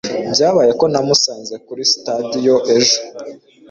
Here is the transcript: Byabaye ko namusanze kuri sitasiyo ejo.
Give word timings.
Byabaye 0.33 0.71
ko 0.79 0.85
namusanze 0.91 1.53
kuri 1.65 1.81
sitasiyo 1.91 2.55
ejo. 2.75 2.97